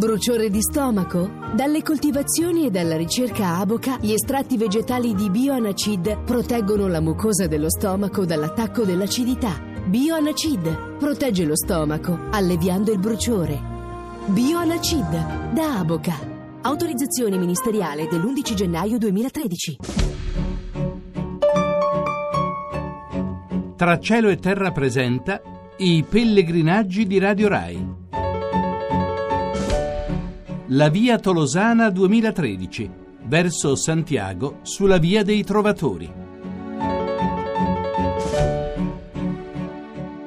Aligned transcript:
Bruciore 0.00 0.48
di 0.48 0.62
stomaco? 0.62 1.30
Dalle 1.54 1.82
coltivazioni 1.82 2.64
e 2.64 2.70
dalla 2.70 2.96
ricerca 2.96 3.58
Aboca, 3.58 3.98
gli 4.00 4.12
estratti 4.12 4.56
vegetali 4.56 5.14
di 5.14 5.28
Bioanacid 5.28 6.22
proteggono 6.24 6.88
la 6.88 7.02
mucosa 7.02 7.46
dello 7.46 7.68
stomaco 7.68 8.24
dall'attacco 8.24 8.84
dell'acidità. 8.84 9.60
Bioanacid 9.84 10.96
protegge 10.96 11.44
lo 11.44 11.54
stomaco, 11.54 12.18
alleviando 12.30 12.92
il 12.92 12.98
bruciore. 12.98 13.60
Bioanacid 14.24 15.52
da 15.52 15.80
Aboca. 15.80 16.14
Autorizzazione 16.62 17.36
ministeriale 17.36 18.08
dell'11 18.08 18.54
gennaio 18.54 18.96
2013. 18.96 19.76
Tra 23.76 23.98
cielo 23.98 24.30
e 24.30 24.38
terra 24.38 24.72
presenta 24.72 25.42
i 25.76 26.02
pellegrinaggi 26.08 27.06
di 27.06 27.18
Radio 27.18 27.48
Rai. 27.48 28.08
La 30.72 30.88
via 30.88 31.18
Tolosana 31.18 31.90
2013, 31.90 32.90
verso 33.24 33.74
Santiago, 33.74 34.58
sulla 34.62 34.98
via 34.98 35.24
dei 35.24 35.42
Trovatori. 35.42 36.08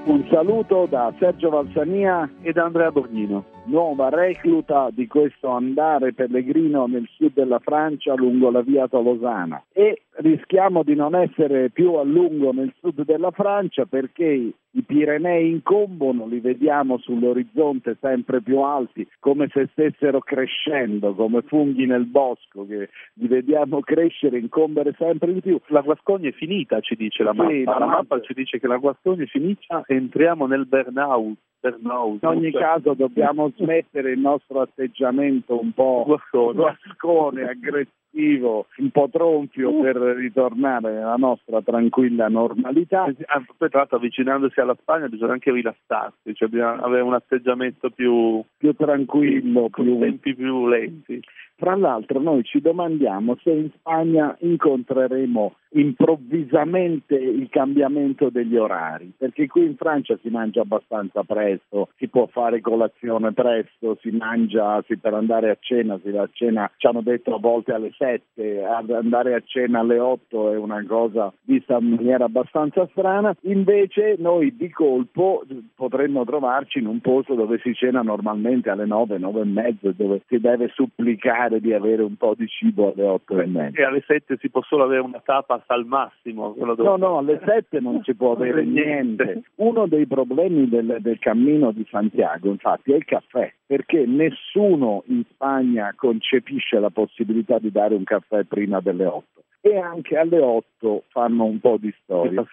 Un 0.03 0.27
saluto 0.29 0.85
da 0.89 1.13
Sergio 1.17 1.49
Valsania 1.49 2.29
e 2.41 2.51
da 2.51 2.65
Andrea 2.65 2.91
Borgnino, 2.91 3.45
nuova 3.65 4.09
recluta 4.09 4.89
di 4.91 5.07
questo 5.07 5.49
andare 5.49 6.13
pellegrino 6.13 6.85
nel 6.85 7.07
sud 7.15 7.33
della 7.33 7.59
Francia 7.59 8.13
lungo 8.15 8.51
la 8.51 8.61
via 8.61 8.87
Tolosana. 8.87 9.63
E 9.71 10.03
rischiamo 10.17 10.83
di 10.83 10.95
non 10.95 11.15
essere 11.15 11.69
più 11.69 11.93
a 11.93 12.03
lungo 12.03 12.51
nel 12.51 12.73
sud 12.79 13.03
della 13.03 13.31
Francia 13.31 13.85
perché 13.85 14.53
i 14.75 14.81
Pirenei 14.81 15.51
incombono, 15.51 16.25
li 16.25 16.39
vediamo 16.39 16.97
sull'orizzonte 16.97 17.97
sempre 18.01 18.41
più 18.41 18.59
alti, 18.59 19.07
come 19.19 19.47
se 19.51 19.69
stessero 19.71 20.19
crescendo, 20.19 21.13
come 21.13 21.41
funghi 21.43 21.85
nel 21.85 22.05
bosco, 22.05 22.65
che 22.65 22.89
li 23.13 23.27
vediamo 23.27 23.81
crescere, 23.81 24.39
incombere 24.39 24.95
sempre 24.97 25.31
di 25.31 25.41
più. 25.41 25.59
La 25.67 25.81
Guascogna 25.81 26.29
è 26.29 26.33
finita, 26.33 26.79
ci 26.79 26.95
dice 26.95 27.23
la 27.23 27.33
mappa. 27.33 27.51
Sì, 27.51 27.63
la, 27.63 27.77
la 27.77 27.85
mappa 27.85 28.19
ci 28.21 28.33
dice 28.33 28.59
che 28.59 28.67
la 28.67 28.77
Guascogna 28.77 29.23
è 29.23 29.27
finita 29.27 29.83
entriamo 29.85 30.47
nel 30.47 30.65
Bernau. 30.65 31.35
Bernau 31.59 32.17
In 32.21 32.27
ogni 32.27 32.51
caso 32.51 32.93
dobbiamo 32.93 33.52
smettere 33.57 34.11
il 34.11 34.19
nostro 34.19 34.61
atteggiamento 34.61 35.59
un 35.59 35.71
po' 35.73 36.03
Guascone. 36.05 36.53
guascone, 36.53 37.49
aggressivo, 37.49 37.91
un 38.15 38.89
po' 38.91 39.09
tronfio 39.11 39.81
per 39.81 39.95
ritornare 39.95 40.93
nella 40.93 41.15
nostra 41.15 41.61
tranquilla 41.61 42.27
normalità. 42.27 43.05
Eh 43.05 43.15
ah, 43.25 43.43
Poi 43.57 43.69
tra 43.69 43.79
l'altro 43.79 43.97
avvicinandosi 43.97 44.59
alla 44.59 44.77
Spagna 44.79 45.07
bisogna 45.07 45.33
anche 45.33 45.51
rilassarsi, 45.51 46.33
cioè 46.33 46.47
bisogna 46.47 46.81
avere 46.81 47.01
un 47.01 47.13
atteggiamento 47.13 47.89
più 47.89 48.43
più 48.57 48.73
tranquillo, 48.73 49.69
con 49.69 49.85
più... 49.85 49.99
tempi 49.99 50.35
più 50.35 50.67
lenti. 50.67 51.21
Fra 51.55 51.75
l'altro 51.75 52.19
noi 52.19 52.43
ci 52.43 52.59
domandiamo 52.59 53.37
se 53.41 53.51
in 53.51 53.69
Spagna 53.77 54.35
incontreremo 54.39 55.55
improvvisamente 55.75 57.15
il 57.15 57.47
cambiamento 57.49 58.29
degli 58.29 58.57
orari, 58.57 59.13
perché 59.17 59.47
qui 59.47 59.65
in 59.65 59.75
Francia 59.75 60.17
si 60.21 60.29
mangia 60.29 60.61
abbastanza 60.61 61.23
presto, 61.23 61.89
si 61.97 62.07
può 62.07 62.27
fare 62.27 62.59
colazione 62.59 63.31
presto, 63.33 63.97
si 64.01 64.11
mangia 64.11 64.83
si- 64.87 64.97
per 64.97 65.13
andare 65.13 65.51
a 65.51 65.57
cena, 65.59 65.99
si 66.03 66.11
va 66.11 66.23
a 66.23 66.29
cena, 66.31 66.69
ci 66.75 66.87
hanno 66.87 67.01
detto 67.01 67.35
a 67.35 67.39
volte 67.39 67.73
alle 67.73 67.91
7, 68.03 68.65
ad 68.65 68.89
andare 68.89 69.33
a 69.33 69.41
cena 69.45 69.79
alle 69.79 69.97
8 69.97 70.51
è 70.51 70.57
una 70.57 70.83
cosa 70.85 71.31
vista 71.43 71.77
in 71.77 71.91
maniera 71.91 72.25
abbastanza 72.25 72.85
strana, 72.91 73.33
invece 73.43 74.15
noi 74.19 74.55
di 74.57 74.69
colpo 74.69 75.43
potremmo 75.73 76.25
trovarci 76.25 76.79
in 76.79 76.87
un 76.87 76.99
posto 76.99 77.33
dove 77.35 77.59
si 77.63 77.73
cena 77.73 78.01
normalmente 78.01 78.69
alle 78.69 78.85
9, 78.85 79.17
9 79.19 79.41
e 79.41 79.45
mezzo, 79.45 79.93
dove 79.95 80.21
si 80.27 80.37
deve 80.39 80.69
supplicare 80.73 81.61
di 81.61 81.71
avere 81.73 82.03
un 82.03 82.17
po' 82.17 82.33
di 82.35 82.45
cibo 82.47 82.91
alle 82.91 83.03
8 83.03 83.39
e 83.39 83.45
mezza. 83.45 83.79
E 83.79 83.85
alle 83.85 84.03
7 84.05 84.37
si 84.37 84.49
può 84.49 84.61
solo 84.63 84.83
avere 84.83 85.01
una 85.01 85.21
tapas 85.23 85.63
al 85.67 85.85
massimo. 85.85 86.53
dove- 86.57 86.83
No, 86.83 86.97
no, 86.97 87.19
alle 87.19 87.39
7 87.45 87.79
non 87.79 88.01
si 88.03 88.13
può 88.15 88.33
avere 88.33 88.65
niente. 88.65 89.43
Uno 89.55 89.87
dei 89.87 90.07
problemi 90.07 90.67
del, 90.67 90.97
del 90.99 91.19
cammino 91.19 91.71
di 91.71 91.85
Santiago, 91.89 92.49
infatti, 92.49 92.91
è 92.91 92.95
il 92.95 93.05
caffè, 93.05 93.53
perché 93.65 94.05
nessuno 94.05 95.03
in 95.07 95.23
Spagna 95.31 95.93
concepisce 95.95 96.79
la 96.79 96.89
possibilità 96.89 97.59
di 97.59 97.71
dare 97.71 97.92
un 97.93 98.03
caffè 98.03 98.43
prima 98.43 98.79
delle 98.79 99.05
8. 99.05 99.41
E 99.65 99.77
anche 99.77 100.17
alle 100.17 100.41
8 100.41 101.03
fanno 101.07 101.45
un 101.45 101.61
po' 101.61 101.77
di 101.79 101.93
storia. 102.03 102.45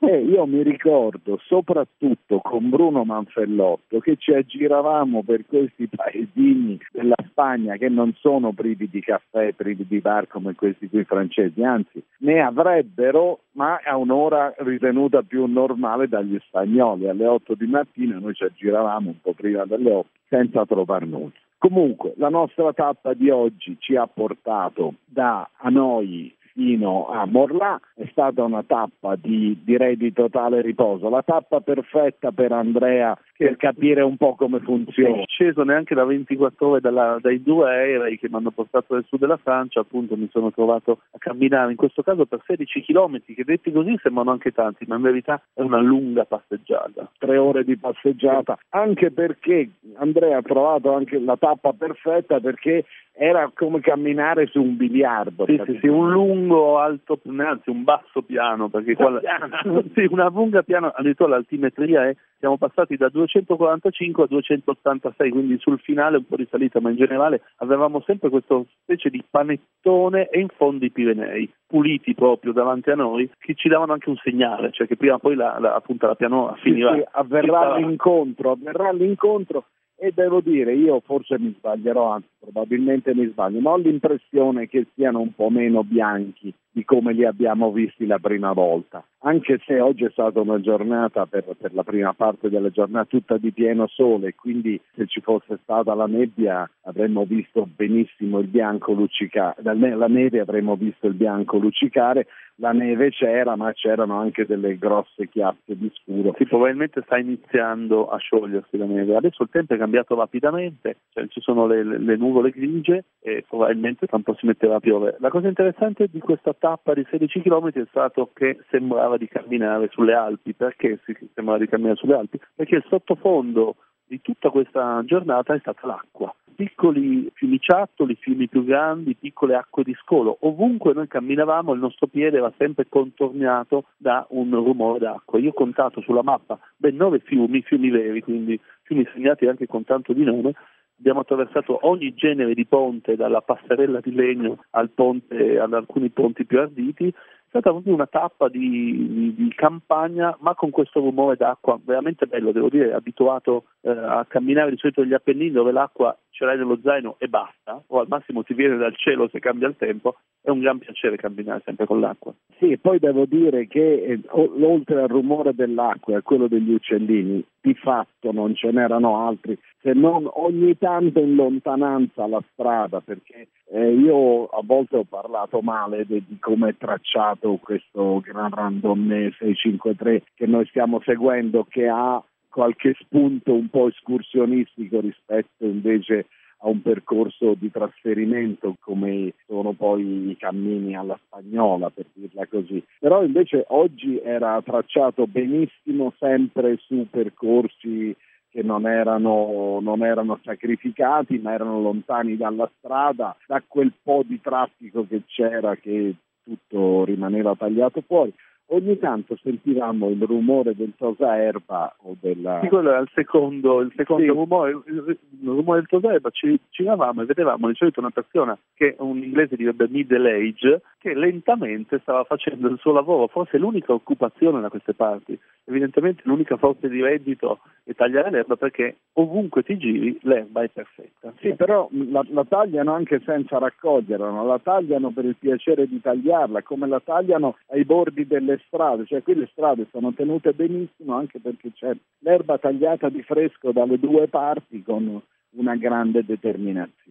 E 0.00 0.18
io 0.20 0.46
mi 0.46 0.62
ricordo 0.62 1.38
soprattutto 1.44 2.38
con 2.38 2.70
Bruno 2.70 3.04
Manfellotto 3.04 3.98
che 3.98 4.16
ci 4.16 4.32
aggiravamo 4.32 5.22
per 5.22 5.44
questi 5.46 5.86
paesini 5.94 6.78
della 6.90 7.16
Spagna 7.28 7.76
che 7.76 7.90
non 7.90 8.14
sono 8.18 8.52
privi 8.52 8.88
di 8.88 9.00
caffè, 9.00 9.52
privi 9.52 9.86
di 9.86 10.00
bar 10.00 10.26
come 10.26 10.54
questi 10.54 10.88
qui 10.88 11.04
francesi, 11.04 11.62
anzi 11.62 12.02
ne 12.20 12.40
avrebbero, 12.40 13.40
ma 13.52 13.80
a 13.84 13.98
un'ora 13.98 14.54
ritenuta 14.58 15.20
più 15.20 15.44
normale 15.44 16.08
dagli 16.08 16.38
spagnoli. 16.46 17.08
Alle 17.10 17.26
8 17.26 17.56
di 17.56 17.66
mattina 17.66 18.18
noi 18.18 18.32
ci 18.32 18.44
aggiravamo 18.44 19.10
un 19.10 19.20
po' 19.20 19.34
prima 19.34 19.66
delle 19.66 19.92
8 19.92 20.08
senza 20.30 20.64
trovar 20.64 21.04
nulla. 21.04 21.32
Comunque, 21.64 22.12
la 22.18 22.28
nostra 22.28 22.74
tappa 22.74 23.14
di 23.14 23.30
oggi 23.30 23.78
ci 23.80 23.96
ha 23.96 24.06
portato 24.06 24.96
da 25.06 25.48
Hanoi 25.56 26.30
fino 26.54 27.08
a 27.08 27.26
Morlà, 27.26 27.78
è 27.94 28.06
stata 28.10 28.44
una 28.44 28.62
tappa 28.62 29.16
di 29.16 29.60
direi 29.64 29.96
di 29.96 30.12
totale 30.12 30.62
riposo, 30.62 31.08
la 31.08 31.22
tappa 31.22 31.60
perfetta 31.60 32.30
per 32.30 32.52
Andrea 32.52 33.18
per 33.36 33.56
capire 33.56 34.02
un 34.02 34.16
po' 34.16 34.36
come 34.36 34.60
funziona. 34.60 35.22
sceso 35.26 35.64
neanche 35.64 35.94
da 35.94 36.04
24 36.04 36.68
ore 36.68 36.80
dalla- 36.80 37.18
dai 37.20 37.42
due 37.42 37.68
aerei 37.68 38.18
che 38.18 38.28
mi 38.28 38.36
hanno 38.36 38.52
portato 38.52 38.94
nel 38.94 39.04
sud 39.08 39.18
della 39.18 39.36
Francia, 39.36 39.80
appunto 39.80 40.16
mi 40.16 40.28
sono 40.30 40.52
trovato 40.52 41.00
a 41.10 41.18
camminare, 41.18 41.72
in 41.72 41.76
questo 41.76 42.02
caso 42.02 42.24
per 42.26 42.40
16 42.46 42.82
chilometri, 42.82 43.34
che 43.34 43.44
detti 43.44 43.72
così 43.72 43.98
sembrano 44.00 44.30
anche 44.30 44.52
tanti, 44.52 44.84
ma 44.86 44.94
in 44.94 45.02
verità 45.02 45.42
è 45.52 45.60
una 45.60 45.80
lunga 45.80 46.24
passeggiata. 46.24 47.10
Tre 47.18 47.36
ore 47.36 47.64
di 47.64 47.76
passeggiata, 47.76 48.58
anche 48.70 49.10
perché 49.10 49.70
Andrea 49.96 50.38
ha 50.38 50.42
trovato 50.42 50.92
anche 50.94 51.18
la 51.18 51.36
tappa 51.36 51.72
perfetta 51.72 52.38
perché 52.38 52.84
era 53.16 53.48
come 53.54 53.80
camminare 53.80 54.46
su 54.48 54.60
un 54.60 54.76
biliardo. 54.76 55.44
Sì, 55.46 55.60
sì, 55.64 55.78
sì, 55.80 55.86
un 55.86 56.10
lungo 56.10 56.78
alto, 56.78 57.20
anzi 57.36 57.70
un 57.70 57.84
basso 57.84 58.22
piano, 58.22 58.68
perché 58.68 58.96
qua 58.96 59.18
Piano. 59.20 59.84
sì, 59.94 60.06
una 60.10 60.28
lunga 60.28 60.62
piano, 60.62 60.88
addirittura 60.88 61.30
l'altimetria 61.30 62.08
è, 62.08 62.16
siamo 62.40 62.56
passati 62.58 62.96
da 62.96 63.08
245 63.08 64.24
a 64.24 64.26
286, 64.26 65.30
quindi 65.30 65.58
sul 65.58 65.78
finale 65.78 66.16
un 66.16 66.26
po' 66.26 66.36
di 66.36 66.46
salita, 66.50 66.80
ma 66.80 66.90
in 66.90 66.96
generale 66.96 67.42
avevamo 67.58 68.02
sempre 68.04 68.30
questa 68.30 68.60
specie 68.82 69.10
di 69.10 69.22
panettone 69.30 70.28
e 70.28 70.40
in 70.40 70.48
fondo 70.48 70.84
i 70.84 70.90
Pirenei, 70.90 71.48
puliti 71.66 72.14
proprio 72.14 72.52
davanti 72.52 72.90
a 72.90 72.96
noi, 72.96 73.30
che 73.38 73.54
ci 73.54 73.68
davano 73.68 73.92
anche 73.92 74.08
un 74.10 74.16
segnale, 74.16 74.72
cioè 74.72 74.88
che 74.88 74.96
prima 74.96 75.14
o 75.14 75.18
poi 75.18 75.36
la, 75.36 75.56
la, 75.60 75.74
appunto 75.74 76.06
la 76.08 76.16
pianura 76.16 76.54
Sì, 76.56 76.70
finiva. 76.70 76.94
sì, 76.94 77.04
avverrà 77.12 77.76
l'incontro, 77.76 78.50
avverrà 78.50 78.92
l'incontro 78.92 79.66
e 79.96 80.12
devo 80.12 80.40
dire, 80.40 80.74
io 80.74 81.00
forse 81.00 81.38
mi 81.38 81.54
sbaglierò, 81.56 82.10
anzi 82.10 82.28
probabilmente 82.44 83.14
mi 83.14 83.26
sbaglio, 83.26 83.60
ma 83.60 83.70
ho 83.70 83.76
l'impressione 83.78 84.68
che 84.68 84.86
siano 84.94 85.20
un 85.20 85.34
po' 85.34 85.48
meno 85.48 85.82
bianchi 85.82 86.52
di 86.74 86.84
come 86.84 87.12
li 87.12 87.24
abbiamo 87.24 87.70
visti 87.70 88.04
la 88.04 88.18
prima 88.18 88.52
volta, 88.52 89.04
anche 89.20 89.60
se 89.64 89.78
oggi 89.80 90.04
è 90.04 90.10
stata 90.10 90.40
una 90.40 90.60
giornata 90.60 91.24
per, 91.24 91.44
per 91.56 91.72
la 91.72 91.84
prima 91.84 92.12
parte 92.14 92.50
della 92.50 92.70
giornata 92.70 93.06
tutta 93.06 93.36
di 93.38 93.52
pieno 93.52 93.86
sole, 93.86 94.34
quindi 94.34 94.80
se 94.92 95.06
ci 95.06 95.20
fosse 95.20 95.58
stata 95.62 95.94
la 95.94 96.06
nebbia 96.06 96.68
avremmo 96.82 97.24
visto 97.24 97.68
benissimo 97.72 98.40
il 98.40 98.48
bianco 98.48 98.92
luccicare, 98.92 99.54
la 99.62 99.72
ne- 99.72 99.94
la 99.94 100.08
neve 100.08 100.40
avremmo 100.40 100.74
visto 100.74 101.06
il 101.06 101.14
bianco 101.14 101.58
luccicare, 101.58 102.26
la 102.56 102.72
neve 102.72 103.10
c'era 103.10 103.56
ma 103.56 103.72
c'erano 103.72 104.18
anche 104.18 104.44
delle 104.44 104.76
grosse 104.76 105.28
chiazze 105.28 105.76
di 105.76 105.90
scuro. 105.94 106.34
Sì, 106.36 106.44
probabilmente 106.44 107.02
sta 107.02 107.18
iniziando 107.18 108.08
a 108.08 108.18
sciogliersi 108.18 108.76
la 108.76 108.86
neve. 108.86 109.16
Adesso 109.16 109.44
il 109.44 109.48
tempo 109.50 109.74
è 109.74 109.78
cambiato 109.78 110.14
rapidamente, 110.16 110.96
cioè 111.12 111.26
ci 111.28 111.40
sono 111.40 111.66
le, 111.66 111.84
le- 111.84 111.98
le 111.98 112.16
nuvole 112.34 112.50
grigie 112.50 113.04
e 113.20 113.44
probabilmente 113.48 114.06
tra 114.06 114.20
si 114.36 114.46
metterà 114.46 114.76
a 114.76 114.80
piovere. 114.80 115.16
La 115.20 115.30
cosa 115.30 115.46
interessante 115.46 116.08
di 116.10 116.18
questa 116.18 116.52
tappa 116.52 116.92
di 116.92 117.06
16 117.08 117.40
km 117.40 117.70
è 117.70 117.86
stato 117.88 118.30
che 118.34 118.58
sembrava 118.70 119.16
di 119.16 119.28
camminare 119.28 119.88
sulle 119.92 120.14
Alpi. 120.14 120.52
Perché 120.54 121.00
si 121.04 121.16
sembrava 121.32 121.60
di 121.60 121.68
camminare 121.68 121.96
sulle 121.96 122.16
Alpi? 122.16 122.40
Perché 122.54 122.76
il 122.76 122.84
sottofondo 122.88 123.76
di 124.06 124.20
tutta 124.20 124.50
questa 124.50 125.02
giornata 125.06 125.54
è 125.54 125.58
stata 125.60 125.86
l'acqua. 125.86 126.34
Piccoli 126.54 127.28
fiumiciattoli, 127.34 128.14
fiumi 128.14 128.48
più 128.48 128.64
grandi, 128.64 129.16
piccole 129.16 129.56
acque 129.56 129.82
di 129.82 129.94
scolo. 129.94 130.36
Ovunque 130.40 130.92
noi 130.92 131.08
camminavamo 131.08 131.72
il 131.72 131.80
nostro 131.80 132.06
piede 132.06 132.36
era 132.36 132.52
sempre 132.56 132.86
contornato 132.88 133.86
da 133.96 134.24
un 134.30 134.50
rumore 134.54 135.00
d'acqua. 135.00 135.40
Io 135.40 135.50
ho 135.50 135.54
contato 135.54 136.00
sulla 136.00 136.22
mappa 136.22 136.58
ben 136.76 136.94
nove 136.94 137.18
fiumi, 137.20 137.62
fiumi 137.62 137.90
veri, 137.90 138.20
quindi 138.20 138.60
fiumi 138.82 139.08
segnati 139.12 139.46
anche 139.46 139.66
con 139.66 139.84
tanto 139.84 140.12
di 140.12 140.22
nome. 140.22 140.52
Abbiamo 140.98 141.20
attraversato 141.20 141.86
ogni 141.86 142.14
genere 142.14 142.54
di 142.54 142.66
ponte, 142.66 143.16
dalla 143.16 143.40
passerella 143.40 144.00
di 144.00 144.12
legno 144.12 144.64
al 144.70 144.90
ponte, 144.90 145.58
ad 145.58 145.72
alcuni 145.74 146.08
ponti 146.10 146.44
più 146.44 146.60
arditi. 146.60 147.08
È 147.08 147.58
stata 147.60 147.70
proprio 147.70 147.94
una 147.94 148.06
tappa 148.06 148.48
di, 148.48 148.68
di- 148.68 149.34
di 149.34 149.52
campagna, 149.54 150.36
ma 150.40 150.54
con 150.54 150.70
questo 150.70 151.00
rumore 151.00 151.36
d'acqua 151.36 151.78
veramente 151.84 152.26
bello, 152.26 152.52
devo 152.52 152.68
dire, 152.68 152.92
abituato 152.94 153.66
eh, 153.82 153.90
a 153.90 154.24
camminare 154.26 154.70
di 154.70 154.76
solito 154.76 155.02
negli 155.02 155.14
Appennini 155.14 155.50
dove 155.50 155.72
l'acqua 155.72 156.16
ce 156.34 156.44
l'hai 156.44 156.58
nello 156.58 156.78
zaino 156.82 157.14
e 157.18 157.28
basta, 157.28 157.80
o 157.86 158.00
al 158.00 158.08
massimo 158.08 158.42
ti 158.42 158.54
viene 158.54 158.76
dal 158.76 158.96
cielo 158.96 159.28
se 159.28 159.38
cambia 159.38 159.68
il 159.68 159.76
tempo, 159.76 160.16
è 160.42 160.50
un 160.50 160.58
gran 160.58 160.78
piacere 160.78 161.16
camminare 161.16 161.62
sempre 161.64 161.86
con 161.86 162.00
l'acqua. 162.00 162.34
Sì, 162.58 162.76
poi 162.76 162.98
devo 162.98 163.24
dire 163.24 163.68
che 163.68 164.02
eh, 164.02 164.20
oltre 164.28 165.02
al 165.02 165.08
rumore 165.08 165.54
dell'acqua 165.54 166.14
e 166.14 166.16
a 166.16 166.22
quello 166.22 166.48
degli 166.48 166.72
uccellini, 166.72 167.44
di 167.60 167.74
fatto 167.74 168.32
non 168.32 168.54
ce 168.54 168.72
n'erano 168.72 169.26
altri, 169.26 169.56
se 169.80 169.92
non 169.92 170.28
ogni 170.34 170.76
tanto 170.76 171.20
in 171.20 171.36
lontananza 171.36 172.26
la 172.26 172.42
strada, 172.52 173.00
perché 173.00 173.48
eh, 173.70 173.92
io 173.92 174.46
a 174.46 174.60
volte 174.64 174.96
ho 174.96 175.04
parlato 175.04 175.60
male 175.60 176.04
di, 176.04 176.22
di 176.26 176.38
come 176.40 176.70
è 176.70 176.76
tracciato 176.76 177.58
questo 177.62 178.20
Gran 178.20 178.50
Randonnée 178.50 179.30
653 179.38 180.22
che 180.34 180.46
noi 180.46 180.66
stiamo 180.66 181.00
seguendo, 181.04 181.64
che 181.68 181.88
ha 181.88 182.22
qualche 182.54 182.94
spunto 183.00 183.52
un 183.52 183.68
po' 183.68 183.88
escursionistico 183.88 185.00
rispetto 185.00 185.64
invece 185.64 186.26
a 186.58 186.68
un 186.68 186.82
percorso 186.82 187.54
di 187.54 187.68
trasferimento 187.68 188.76
come 188.78 189.34
sono 189.44 189.72
poi 189.72 190.30
i 190.30 190.36
cammini 190.36 190.94
alla 190.94 191.18
spagnola 191.26 191.90
per 191.90 192.06
dirla 192.12 192.46
così. 192.46 192.80
Però 193.00 193.24
invece 193.24 193.64
oggi 193.70 194.20
era 194.20 194.62
tracciato 194.62 195.26
benissimo 195.26 196.12
sempre 196.16 196.76
su 196.76 197.08
percorsi 197.10 198.14
che 198.48 198.62
non 198.62 198.86
erano, 198.86 199.80
non 199.80 200.04
erano, 200.04 200.38
sacrificati 200.44 201.38
ma 201.38 201.54
erano 201.54 201.80
lontani 201.80 202.36
dalla 202.36 202.70
strada, 202.78 203.36
da 203.48 203.60
quel 203.66 203.92
po' 204.00 204.22
di 204.24 204.40
traffico 204.40 205.04
che 205.08 205.22
c'era 205.26 205.74
che 205.74 206.14
tutto 206.44 207.04
rimaneva 207.04 207.56
tagliato 207.56 208.00
fuori 208.06 208.32
ogni 208.66 208.98
tanto 208.98 209.36
sentivamo 209.42 210.08
il 210.08 210.22
rumore 210.22 210.74
del 210.74 210.92
tosaerba 210.96 211.96
o 212.02 212.16
della... 212.20 212.60
Sì, 212.62 212.68
quello 212.68 212.90
era 212.90 212.98
il 213.00 213.10
secondo, 213.14 213.80
il 213.80 213.92
secondo 213.94 214.22
sì. 214.22 214.28
rumore, 214.28 214.70
il, 214.70 215.18
rumore 215.44 215.80
del 215.80 215.88
tosaerba, 215.88 216.30
ci 216.30 216.58
giravamo 216.70 217.22
e 217.22 217.26
vedevamo 217.26 217.68
di 217.68 217.74
solito 217.74 218.00
una 218.00 218.10
persona 218.10 218.56
che 218.74 218.96
un 218.98 219.18
inglese 219.22 219.56
direbbe 219.56 219.88
middle 219.88 220.32
age, 220.32 220.80
che 221.04 221.12
lentamente 221.12 221.98
stava 222.00 222.24
facendo 222.24 222.66
il 222.66 222.78
suo 222.78 222.92
lavoro, 222.92 223.26
forse 223.26 223.58
l'unica 223.58 223.92
occupazione 223.92 224.62
da 224.62 224.70
queste 224.70 224.94
parti, 224.94 225.38
evidentemente 225.64 226.22
l'unica 226.24 226.56
fonte 226.56 226.88
di 226.88 227.02
reddito 227.02 227.58
è 227.84 227.94
tagliare 227.94 228.30
l'erba 228.30 228.56
perché 228.56 228.96
ovunque 229.12 229.62
ti 229.62 229.76
giri 229.76 230.18
l'erba 230.22 230.62
è 230.62 230.70
perfetta. 230.70 231.34
Sì, 231.40 231.52
però 231.56 231.90
la, 231.90 232.24
la 232.30 232.44
tagliano 232.46 232.94
anche 232.94 233.20
senza 233.22 233.58
raccoglierla, 233.58 234.42
la 234.44 234.58
tagliano 234.58 235.10
per 235.10 235.26
il 235.26 235.36
piacere 235.38 235.86
di 235.86 236.00
tagliarla, 236.00 236.62
come 236.62 236.88
la 236.88 237.00
tagliano 237.00 237.58
ai 237.66 237.84
bordi 237.84 238.26
delle 238.26 238.52
le 238.54 238.62
strade, 238.66 239.04
cioè 239.04 239.22
qui 239.22 239.34
le 239.34 239.48
strade 239.52 239.86
sono 239.90 240.14
tenute 240.14 240.54
benissimo 240.54 241.14
anche 241.16 241.38
perché 241.38 241.70
c'è 241.74 241.94
l'erba 242.20 242.56
tagliata 242.56 243.10
di 243.10 243.22
fresco 243.22 243.72
dalle 243.72 243.98
due 243.98 244.26
parti 244.28 244.82
con 244.82 245.20
una 245.56 245.76
grande 245.76 246.24
determinazione. 246.24 247.03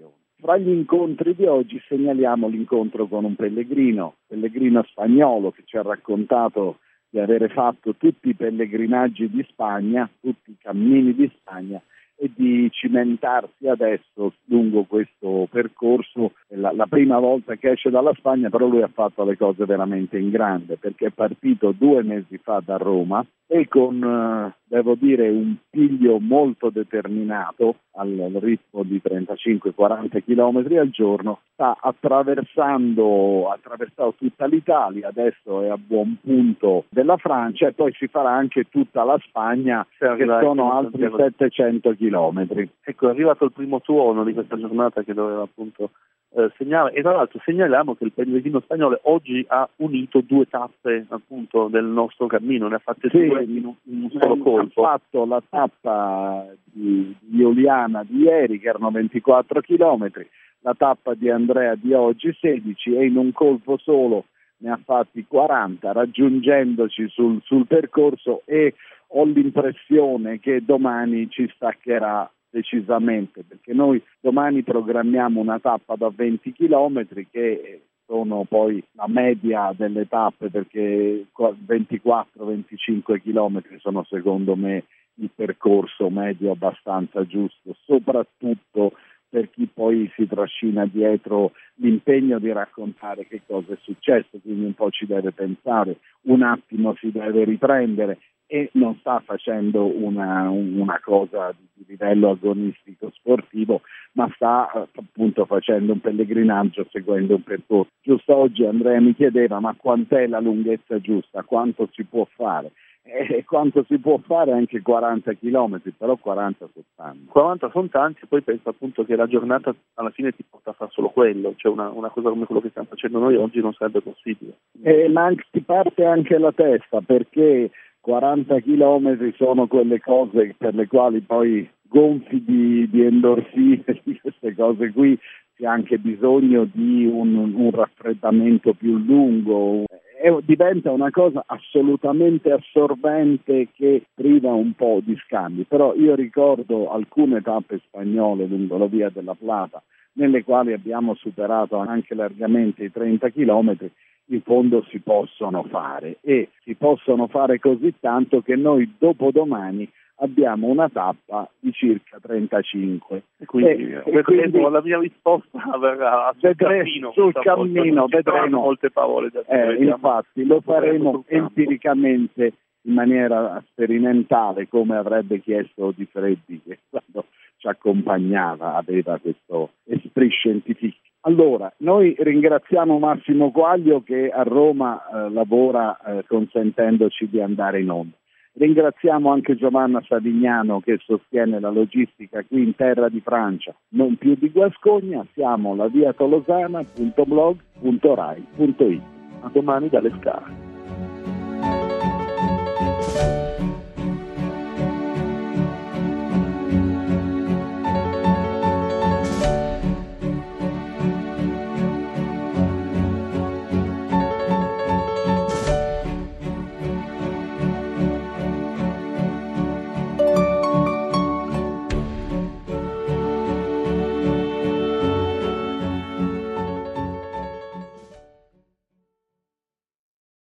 Fra 0.43 0.57
gli 0.57 0.67
incontri 0.67 1.35
di 1.35 1.45
oggi 1.45 1.81
segnaliamo 1.87 2.49
l'incontro 2.49 3.07
con 3.07 3.23
un 3.23 3.33
pellegrino, 3.33 4.15
pellegrino 4.27 4.83
spagnolo 4.83 5.51
che 5.51 5.61
ci 5.63 5.77
ha 5.77 5.83
raccontato 5.83 6.79
di 7.09 7.17
avere 7.17 7.47
fatto 7.47 7.95
tutti 7.95 8.27
i 8.27 8.35
pellegrinaggi 8.35 9.29
di 9.29 9.41
Spagna, 9.47 10.09
tutti 10.19 10.51
i 10.51 10.57
cammini 10.59 11.15
di 11.15 11.31
Spagna 11.37 11.81
e 12.17 12.29
di 12.35 12.69
cimentarsi 12.71 13.69
adesso 13.69 14.33
lungo 14.47 14.83
questo 14.83 15.47
percorso. 15.49 16.33
La, 16.49 16.73
la, 16.73 16.87
prima 16.87 17.19
volta 17.19 17.55
che 17.55 17.71
esce 17.71 17.89
dalla 17.89 18.13
Spagna, 18.13 18.49
però 18.49 18.67
lui 18.67 18.81
ha 18.81 18.89
fatto 18.93 19.23
le 19.23 19.37
cose 19.37 19.63
veramente 19.63 20.17
in 20.17 20.29
grande 20.29 20.75
perché 20.75 21.05
è 21.05 21.11
partito 21.11 21.71
due 21.71 22.03
mesi 22.03 22.37
fa 22.37 22.61
da 22.61 22.75
Roma 22.75 23.25
e 23.47 23.69
con, 23.69 24.03
eh, 24.03 24.55
devo 24.73 24.95
dire, 24.95 25.29
un 25.29 25.55
piglio 25.69 26.17
molto 26.19 26.71
determinato 26.71 27.75
al 27.91 28.09
ritmo 28.41 28.81
di 28.81 28.99
35-40 29.03 30.23
km 30.25 30.77
al 30.79 30.89
giorno, 30.89 31.41
sta 31.53 31.77
attraversando, 31.79 33.51
attraversato 33.51 34.15
tutta 34.17 34.47
l'Italia, 34.47 35.09
adesso 35.09 35.61
è 35.61 35.69
a 35.69 35.77
buon 35.77 36.17
punto 36.19 36.85
della 36.89 37.17
Francia 37.17 37.67
e 37.67 37.73
poi 37.73 37.93
si 37.93 38.07
farà 38.07 38.31
anche 38.31 38.67
tutta 38.69 39.03
la 39.03 39.19
Spagna, 39.27 39.85
che 39.95 40.25
sono 40.25 40.73
altri 40.73 41.07
700 41.15 41.95
km. 41.95 42.67
Ecco, 42.81 43.07
è 43.07 43.11
arrivato 43.11 43.45
il 43.45 43.51
primo 43.51 43.79
tuono 43.79 44.23
di 44.23 44.33
questa 44.33 44.57
giornata 44.57 45.03
che 45.03 45.13
doveva 45.13 45.43
appunto 45.43 45.91
eh, 46.35 46.51
segnala, 46.57 46.89
e 46.89 47.01
tra 47.01 47.15
l'altro 47.15 47.39
segnaliamo 47.45 47.93
che 47.95 48.05
il 48.05 48.11
pellegrino 48.11 48.59
spagnolo 48.59 48.99
oggi 49.03 49.45
ha 49.47 49.69
unito 49.77 50.21
due 50.21 50.47
tappe 50.47 51.05
appunto 51.09 51.67
del 51.67 51.85
nostro 51.85 52.25
cammino, 52.25 52.67
ne 52.67 52.75
ha 52.75 52.79
fatte 52.79 53.09
sì, 53.09 53.27
due 53.27 53.43
in 53.43 53.65
un, 53.65 53.75
in 53.83 54.03
un 54.03 54.09
solo 54.19 54.37
colpo. 54.37 54.62
Fatto 54.71 55.25
la 55.25 55.41
tappa 55.47 56.47
di, 56.63 57.15
di 57.19 57.43
Oliana 57.43 58.03
di 58.03 58.21
ieri 58.21 58.59
che 58.59 58.69
erano 58.69 58.91
24 58.91 59.61
km, 59.61 60.11
la 60.59 60.73
tappa 60.75 61.13
di 61.13 61.29
Andrea 61.29 61.75
di 61.75 61.93
oggi 61.93 62.35
16 62.39 62.95
e 62.95 63.05
in 63.05 63.17
un 63.17 63.31
colpo 63.31 63.77
solo 63.77 64.25
ne 64.57 64.71
ha 64.71 64.79
fatti 64.83 65.25
40 65.27 65.91
raggiungendoci 65.91 67.09
sul, 67.09 67.41
sul 67.43 67.67
percorso 67.67 68.43
e 68.45 68.75
ho 69.07 69.25
l'impressione 69.25 70.39
che 70.39 70.63
domani 70.63 71.29
ci 71.29 71.51
staccherà 71.53 72.29
decisamente, 72.49 73.43
perché 73.43 73.73
noi 73.73 74.01
domani 74.19 74.63
programmiamo 74.63 75.39
una 75.39 75.59
tappa 75.59 75.95
da 75.95 76.11
20 76.13 76.53
km 76.53 77.05
che 77.31 77.81
sono 78.05 78.45
poi 78.47 78.83
la 78.93 79.07
media 79.07 79.73
delle 79.75 80.07
tappe 80.07 80.49
perché 80.49 81.25
24-25 81.35 83.21
km 83.21 83.61
sono 83.79 84.03
secondo 84.03 84.55
me 84.55 84.85
il 85.15 85.29
percorso 85.33 86.09
medio 86.09 86.51
abbastanza 86.51 87.25
giusto, 87.25 87.75
soprattutto 87.85 88.93
per 89.33 89.49
chi 89.49 89.67
poi 89.71 90.11
si 90.15 90.27
trascina 90.27 90.85
dietro 90.85 91.53
l'impegno 91.75 92.37
di 92.37 92.51
raccontare 92.51 93.25
che 93.25 93.41
cosa 93.47 93.73
è 93.73 93.77
successo, 93.81 94.37
quindi 94.39 94.65
un 94.65 94.73
po' 94.73 94.91
ci 94.91 95.07
deve 95.07 95.31
pensare, 95.31 95.97
un 96.27 96.43
attimo 96.43 96.95
si 96.99 97.11
deve 97.11 97.43
riprendere 97.43 98.19
e 98.45 98.69
non 98.73 98.95
sta 98.99 99.19
facendo 99.25 99.85
una, 99.85 100.49
una 100.49 100.99
cosa 101.03 101.51
di 101.73 101.83
livello 101.87 102.29
agonistico 102.29 103.09
sportivo, 103.11 103.81
ma 104.13 104.29
sta 104.35 104.71
eh, 104.71 104.87
appunto 104.95 105.45
facendo 105.45 105.93
un 105.93 105.99
pellegrinaggio 105.99 106.87
seguendo 106.89 107.35
un 107.35 107.43
percorso. 107.43 107.91
Giusto 108.01 108.35
oggi 108.35 108.65
Andrea 108.65 108.99
mi 108.99 109.15
chiedeva 109.15 109.59
ma 109.59 109.75
quant'è 109.75 110.27
la 110.27 110.39
lunghezza 110.39 110.99
giusta, 110.99 111.43
quanto 111.43 111.87
si 111.91 112.03
può 112.03 112.27
fare? 112.35 112.71
E 113.05 113.43
quanto 113.43 113.83
si 113.89 113.97
può 113.97 114.17
fare 114.25 114.53
anche 114.53 114.81
40 114.81 115.33
km, 115.33 115.81
però 115.97 116.15
40 116.15 116.69
sono 116.71 116.85
tanti. 116.95 117.25
40 117.25 117.69
sono 117.71 117.87
tanti 117.89 118.25
poi 118.27 118.41
penso 118.41 118.69
appunto 118.69 119.03
che 119.03 119.17
la 119.17 119.27
giornata 119.27 119.75
alla 119.95 120.09
fine 120.09 120.31
ti 120.31 120.45
porta 120.49 120.69
a 120.69 120.73
fare 120.73 120.91
solo 120.93 121.09
quello, 121.09 121.53
cioè 121.57 121.71
una, 121.71 121.89
una 121.89 122.09
cosa 122.09 122.29
come 122.29 122.45
quello 122.45 122.61
che 122.61 122.69
stiamo 122.69 122.87
facendo 122.89 123.19
noi 123.19 123.35
oggi 123.35 123.59
non 123.59 123.73
sarebbe 123.73 123.99
possibile. 123.99 124.53
Eh, 124.83 125.09
ma 125.09 125.29
ti 125.51 125.59
parte 125.59 126.05
anche 126.05 126.37
la 126.37 126.53
testa 126.53 127.01
perché 127.01 127.71
40 127.99 128.59
km 128.59 129.33
sono 129.35 129.67
quelle 129.67 129.99
cose 129.99 130.55
per 130.57 130.73
le 130.73 130.87
quali 130.87 131.21
poi 131.21 131.69
gonfi 131.93 132.43
di, 132.43 132.89
di 132.89 133.05
endorfine, 133.05 133.83
di 134.03 134.19
queste 134.19 134.55
cose 134.55 134.91
qui, 134.91 135.17
c'è 135.55 135.65
anche 135.65 135.99
bisogno 135.99 136.67
di 136.71 137.05
un, 137.05 137.35
un 137.35 137.71
raffreddamento 137.71 138.73
più 138.73 138.97
lungo, 138.97 139.83
è, 140.19 140.35
diventa 140.43 140.89
una 140.89 141.11
cosa 141.11 141.43
assolutamente 141.45 142.51
assorbente 142.51 143.67
che 143.75 144.05
priva 144.11 144.51
un 144.51 144.73
po' 144.73 145.01
di 145.03 145.15
scambi, 145.23 145.65
però 145.65 145.93
io 145.93 146.15
ricordo 146.15 146.91
alcune 146.91 147.41
tappe 147.41 147.79
spagnole 147.85 148.47
lungo 148.47 148.77
la 148.77 148.87
via 148.87 149.09
della 149.09 149.35
Plata 149.35 149.81
nelle 150.15 150.43
quali 150.43 150.73
abbiamo 150.73 151.15
superato 151.15 151.77
anche 151.77 152.13
largamente 152.13 152.83
i 152.83 152.91
30 152.91 153.29
chilometri 153.29 153.91
in 154.27 154.41
fondo 154.41 154.85
si 154.89 154.99
possono 154.99 155.63
fare. 155.63 156.17
E 156.21 156.49
si 156.63 156.75
possono 156.75 157.27
fare 157.27 157.59
così 157.59 157.93
tanto 157.99 158.41
che 158.41 158.55
noi 158.55 158.93
dopodomani 158.97 159.89
abbiamo 160.23 160.67
una 160.67 160.89
tappa 160.89 161.49
di 161.59 161.71
circa 161.71 162.17
35. 162.19 163.23
E 163.37 163.45
quindi, 163.45 163.91
e, 163.91 164.01
e 164.05 164.21
quindi 164.23 164.59
la 164.59 164.81
mia 164.81 164.99
risposta 164.99 165.59
verrà 165.77 166.33
sul 166.39 166.49
vedre, 166.55 166.77
cammino. 166.77 167.11
Sul 167.11 167.33
cammino 167.33 168.07
vedremo 168.07 168.61
molte 168.61 168.89
parole 168.89 169.29
da 169.29 169.43
eh, 169.45 169.83
Infatti 169.83 170.45
lo 170.45 170.61
faremo 170.61 171.23
empiricamente 171.27 172.53
in 172.85 172.93
maniera 172.93 173.63
sperimentale 173.69 174.67
come 174.67 174.97
avrebbe 174.97 175.39
chiesto 175.39 175.93
Di 175.95 176.05
Freddi 176.05 176.61
che 176.65 176.79
quando 176.89 177.25
ci 177.57 177.67
accompagnava 177.67 178.75
aveva 178.75 179.17
questo 179.19 179.71
esprit 179.85 180.31
scientifico. 180.31 180.97
Allora, 181.25 181.71
noi 181.77 182.13
ringraziamo 182.17 182.99
Massimo 182.99 183.51
Quaglio 183.51 184.03
che 184.03 184.29
a 184.29 184.43
Roma 184.43 185.01
eh, 185.07 185.29
lavora 185.29 185.97
eh, 185.99 186.25
consentendoci 186.27 187.29
di 187.29 187.39
andare 187.39 187.79
in 187.79 187.89
onda. 187.89 188.15
Ringraziamo 188.55 189.31
anche 189.31 189.55
Giovanna 189.55 189.99
Savignano 190.07 190.79
che 190.79 190.99
sostiene 191.03 191.59
la 191.59 191.71
logistica 191.71 192.43
qui 192.43 192.61
in 192.61 192.75
terra 192.75 193.09
di 193.09 193.19
Francia, 193.19 193.73
non 193.89 194.15
più 194.15 194.35
di 194.35 194.51
Guascogna, 194.51 195.25
siamo 195.33 195.75
la 195.75 195.87
via 195.87 196.13
tolosana.blog.rai.it. 196.13 199.01
A 199.41 199.49
domani 199.51 199.89
dalle 199.89 200.11
scale. 200.19 200.72